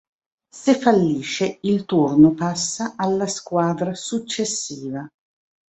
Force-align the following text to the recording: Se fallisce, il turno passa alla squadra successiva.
Se 0.51 0.73
fallisce, 0.79 1.59
il 1.61 1.85
turno 1.85 2.33
passa 2.33 2.95
alla 2.97 3.27
squadra 3.27 3.93
successiva. 3.93 5.07